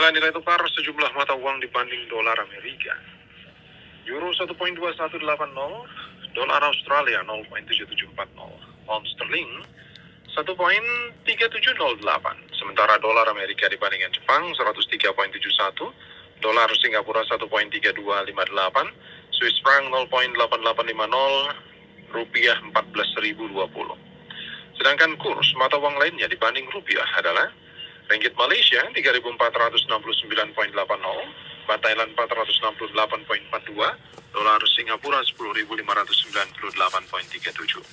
[0.00, 2.96] nilai-nilai tukar sejumlah mata uang dibanding dolar Amerika.
[4.08, 5.20] Euro 1.2180,
[6.32, 9.60] dolar Australia 0.7740, pound sterling
[10.32, 12.00] 1.3708,
[12.56, 15.36] sementara dolar Amerika dibandingkan Jepang 103.71,
[16.40, 18.16] dolar Singapura 1.3258,
[19.36, 23.52] Swiss franc 0.8850, rupiah 14.020.
[24.80, 27.52] Sedangkan kurs mata uang lainnya dibanding rupiah adalah
[28.10, 30.50] Ringgit Malaysia 3.469.80,
[31.70, 37.86] Baht Thailand 468.42, dolar Singapura 10.598.37.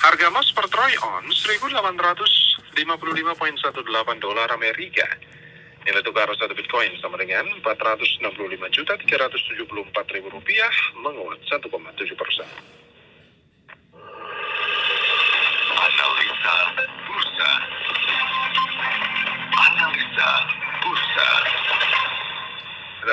[0.00, 5.04] Harga emas per troy ounce 1.855.18 dolar Amerika.
[5.84, 11.68] Nilai tukar satu Bitcoin sama dengan 465.374.000 rupiah menguat 1,7
[12.16, 12.48] persen.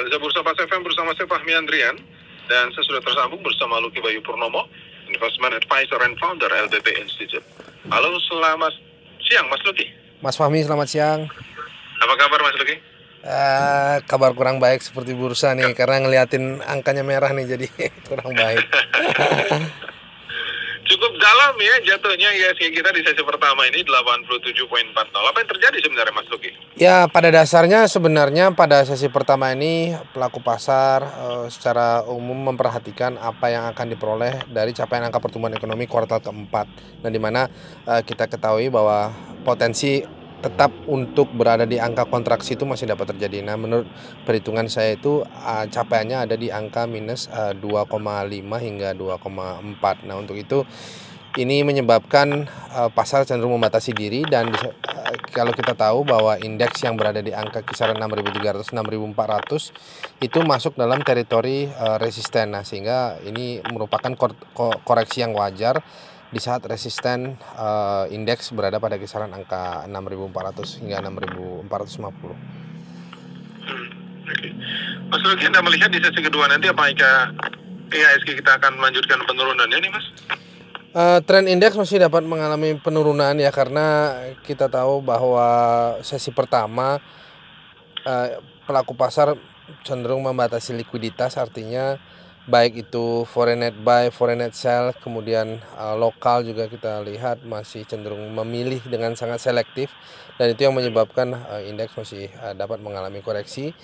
[0.08, 2.00] Analisa Bursa Pas FM bersama saya Fahmi Andrian
[2.48, 4.64] dan saya sudah tersambung bersama Luki Bayu Purnomo,
[5.12, 7.44] Investment Advisor and Founder LBP Institute.
[7.92, 8.72] Halo, selamat
[9.20, 9.84] siang Mas Luki.
[10.24, 11.28] Mas Fahmi selamat siang.
[12.00, 12.80] Apa kabar Mas Luki?
[13.20, 17.68] Eh, kabar kurang baik seperti bursa nih karena ngeliatin angkanya merah nih jadi
[18.08, 18.64] kurang baik.
[20.88, 24.96] Cukup dalam ya jatuhnya ISG kita di sesi pertama ini 87.40.
[25.12, 26.52] Apa yang terjadi sebenarnya Mas Luki?
[26.80, 33.52] Ya pada dasarnya sebenarnya pada sesi pertama ini pelaku pasar eh, secara umum memperhatikan apa
[33.52, 36.72] yang akan diperoleh dari capaian angka pertumbuhan ekonomi kuartal keempat.
[37.04, 37.52] Dan di mana
[37.84, 39.12] eh, kita ketahui bahwa
[39.44, 43.42] potensi tetap untuk berada di angka kontraksi itu masih dapat terjadi.
[43.42, 43.90] Nah, menurut
[44.22, 47.98] perhitungan saya itu uh, capaiannya ada di angka minus uh, 2,5
[48.62, 50.06] hingga 2,4.
[50.06, 50.62] Nah, untuk itu
[51.38, 56.98] ini menyebabkan uh, pasar cenderung membatasi diri dan uh, kalau kita tahu bahwa indeks yang
[56.98, 62.54] berada di angka kisaran 6.300 6.400 itu masuk dalam teritori uh, resisten.
[62.54, 64.34] Nah, sehingga ini merupakan kor
[64.86, 65.82] koreksi yang wajar
[66.28, 71.68] di saat resisten uh, indeks berada pada kisaran angka 6.400 hingga 6.450.
[73.64, 73.88] Hmm,
[74.28, 74.50] Oke.
[75.08, 77.32] Mas Luki, Anda melihat di sesi kedua nanti apakah
[77.88, 80.06] IHSG kita akan melanjutkan penurunannya nih Mas?
[80.92, 85.48] Uh, tren indeks masih dapat mengalami penurunan ya karena kita tahu bahwa
[86.04, 87.00] sesi pertama
[88.04, 88.28] uh,
[88.68, 89.38] pelaku pasar
[89.88, 92.00] cenderung membatasi likuiditas artinya
[92.48, 97.84] baik itu foreign net buy, foreign net sell, kemudian uh, lokal juga kita lihat masih
[97.84, 99.92] cenderung memilih dengan sangat selektif
[100.40, 103.76] dan itu yang menyebabkan uh, indeks masih uh, dapat mengalami koreksi.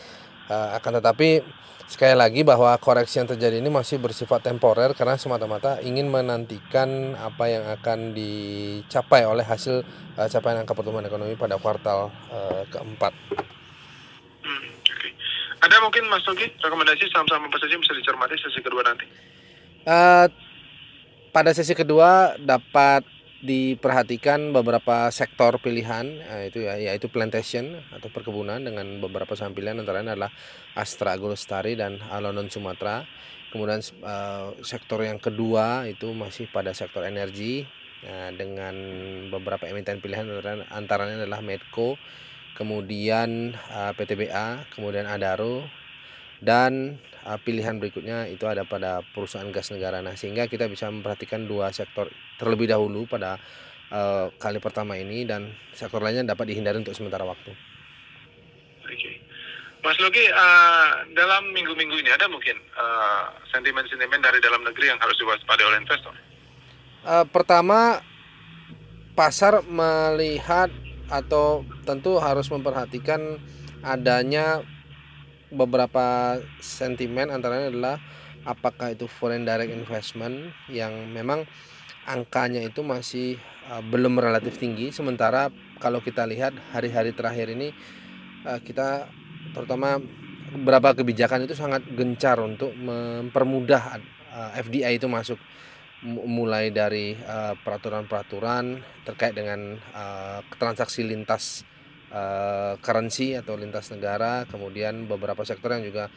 [0.47, 1.43] Uh, akan tetapi
[1.91, 7.51] sekali lagi bahwa koreksi yang terjadi ini masih bersifat temporer karena semata-mata ingin menantikan apa
[7.51, 9.83] yang akan dicapai oleh hasil
[10.15, 13.42] uh, capaian angka pertumbuhan ekonomi pada kuartal uh, keempat.
[15.83, 19.03] Mungkin Mas Nugi rekomendasi saham-saham apa saja bisa dicermati sesi kedua nanti?
[19.83, 20.31] Uh,
[21.35, 23.03] pada sesi kedua dapat
[23.43, 29.75] diperhatikan beberapa sektor pilihan uh, itu ya yaitu plantation atau perkebunan dengan beberapa saham pilihan
[29.75, 30.31] antara lain adalah
[30.71, 33.03] Astra Agulestari dan Alonon Sumatera.
[33.51, 37.67] Kemudian uh, sektor yang kedua itu masih pada sektor energi
[38.07, 38.73] uh, dengan
[39.27, 40.31] beberapa emiten pilihan
[40.71, 41.99] antara lain adalah Medco,
[42.53, 45.65] kemudian uh, PTBA, kemudian Adaro
[46.43, 50.03] dan uh, pilihan berikutnya itu ada pada perusahaan gas negara.
[50.03, 53.39] Nah, sehingga kita bisa memperhatikan dua sektor terlebih dahulu pada
[53.89, 57.51] uh, kali pertama ini dan sektor lainnya dapat dihindari untuk sementara waktu.
[58.83, 59.11] Oke.
[59.83, 62.55] Mas Logi, uh, dalam minggu-minggu ini ada mungkin
[63.51, 66.15] sentimen-sentimen uh, dari dalam negeri yang harus diwaspadai oleh investor?
[67.03, 67.99] Uh, pertama,
[69.11, 70.71] pasar melihat
[71.13, 73.37] atau tentu harus memperhatikan
[73.85, 74.65] adanya
[75.53, 78.01] beberapa sentimen antara lain adalah
[78.49, 81.45] apakah itu foreign direct investment yang memang
[82.09, 83.37] angkanya itu masih
[83.69, 84.89] uh, belum relatif tinggi.
[84.89, 87.71] Sementara kalau kita lihat hari-hari terakhir ini
[88.49, 89.07] uh, kita
[89.53, 90.01] terutama
[90.53, 94.01] beberapa kebijakan itu sangat gencar untuk mempermudah
[94.33, 95.37] uh, FDI itu masuk
[96.03, 97.15] mulai dari
[97.63, 101.63] peraturan-peraturan uh, terkait dengan uh, transaksi lintas
[102.11, 106.11] uh, currency atau lintas negara, kemudian beberapa sektor yang juga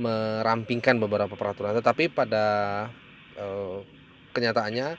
[0.00, 1.76] merampingkan beberapa peraturan.
[1.76, 2.44] Tetapi pada
[3.36, 3.84] uh,
[4.32, 4.96] kenyataannya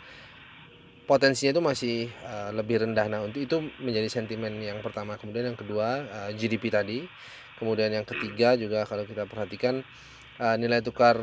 [1.10, 3.10] potensinya itu masih uh, lebih rendah.
[3.10, 5.18] Nah, untuk itu menjadi sentimen yang pertama.
[5.18, 7.00] Kemudian yang kedua uh, GDP tadi.
[7.58, 9.86] Kemudian yang ketiga juga kalau kita perhatikan
[10.42, 11.22] uh, nilai tukar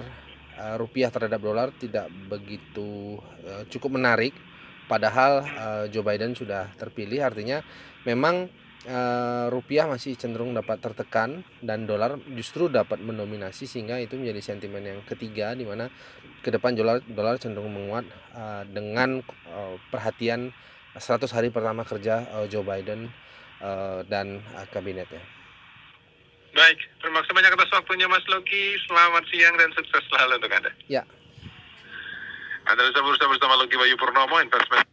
[0.61, 3.17] uh, rupiah terhadap dolar tidak begitu
[3.49, 4.37] uh, cukup menarik
[4.85, 7.65] padahal uh, Joe Biden sudah terpilih artinya
[8.05, 8.53] memang
[8.87, 14.81] eh, rupiah masih cenderung dapat tertekan dan dolar justru dapat mendominasi sehingga itu menjadi sentimen
[14.85, 15.93] yang ketiga di mana
[16.41, 18.07] ke depan dolar dolar cenderung menguat
[18.37, 20.53] eh, dengan eh, perhatian
[20.97, 23.13] 100 hari pertama kerja eh, Joe Biden
[23.61, 25.40] eh, dan eh, kabinetnya.
[26.61, 28.77] Baik, terima kasih banyak atas waktunya Mas Loki.
[28.85, 30.69] Selamat siang dan sukses selalu untuk Anda.
[30.93, 31.03] Ya.
[32.69, 34.90] Anda bisa berusaha bersama Loki Bayu Purnomo, investment